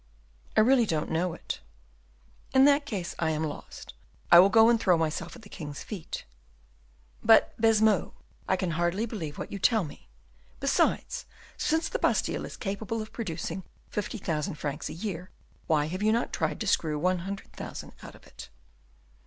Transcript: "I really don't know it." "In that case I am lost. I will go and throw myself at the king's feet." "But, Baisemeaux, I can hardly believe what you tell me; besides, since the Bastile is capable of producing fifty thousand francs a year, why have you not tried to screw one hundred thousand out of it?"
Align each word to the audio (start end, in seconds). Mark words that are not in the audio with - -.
"I 0.57 0.61
really 0.61 0.87
don't 0.87 1.11
know 1.11 1.33
it." 1.33 1.59
"In 2.55 2.65
that 2.65 2.87
case 2.87 3.13
I 3.19 3.29
am 3.29 3.43
lost. 3.43 3.93
I 4.31 4.39
will 4.39 4.49
go 4.49 4.67
and 4.67 4.79
throw 4.79 4.97
myself 4.97 5.35
at 5.35 5.43
the 5.43 5.47
king's 5.47 5.83
feet." 5.83 6.25
"But, 7.23 7.53
Baisemeaux, 7.61 8.15
I 8.49 8.55
can 8.55 8.71
hardly 8.71 9.05
believe 9.05 9.37
what 9.37 9.51
you 9.51 9.59
tell 9.59 9.83
me; 9.83 10.07
besides, 10.59 11.27
since 11.55 11.87
the 11.87 11.99
Bastile 11.99 12.45
is 12.45 12.57
capable 12.57 12.99
of 12.99 13.13
producing 13.13 13.63
fifty 13.91 14.17
thousand 14.17 14.55
francs 14.55 14.89
a 14.89 14.93
year, 14.93 15.29
why 15.67 15.85
have 15.85 16.01
you 16.01 16.11
not 16.11 16.33
tried 16.33 16.59
to 16.61 16.65
screw 16.65 16.97
one 16.97 17.19
hundred 17.19 17.53
thousand 17.53 17.91
out 18.01 18.15
of 18.15 18.25
it?" 18.25 18.49